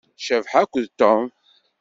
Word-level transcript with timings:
Cabḥa 0.25 0.59
akked 0.63 0.87
Tom. 0.99 1.23